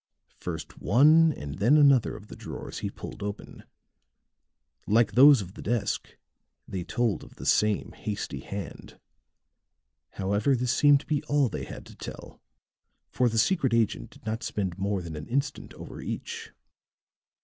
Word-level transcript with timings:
First 0.39 0.79
one 0.79 1.31
and 1.31 1.59
then 1.59 1.77
another 1.77 2.15
of 2.15 2.25
the 2.25 2.35
drawers 2.35 2.79
he 2.79 2.89
pulled 2.89 3.21
open; 3.21 3.65
like 4.87 5.11
those 5.11 5.43
of 5.43 5.53
the 5.53 5.61
desk, 5.61 6.17
they 6.67 6.83
told 6.83 7.23
of 7.23 7.35
the 7.35 7.45
same 7.45 7.91
hasty 7.91 8.39
hand. 8.39 8.99
However, 10.13 10.55
this 10.55 10.71
seemed 10.71 11.01
to 11.01 11.05
be 11.05 11.21
all 11.25 11.49
they 11.49 11.65
had 11.65 11.85
to 11.85 11.95
tell, 11.95 12.41
for 13.11 13.29
the 13.29 13.37
secret 13.37 13.75
agent 13.75 14.09
did 14.09 14.25
not 14.25 14.41
spend 14.41 14.79
more 14.79 15.03
than 15.03 15.15
an 15.15 15.27
instant 15.27 15.71
over 15.75 16.01
each. 16.01 16.51